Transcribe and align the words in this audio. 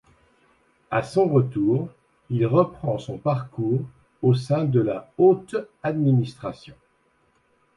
À 0.89 1.03
son 1.03 1.27
retour, 1.29 1.87
il 2.31 2.47
reprend 2.47 2.97
son 2.97 3.19
parcours 3.19 3.81
au 4.23 4.33
sein 4.33 4.63
de 4.63 4.79
la 4.79 5.11
haute-administration. 5.19 6.73